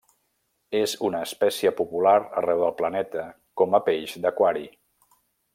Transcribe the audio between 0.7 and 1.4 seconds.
És una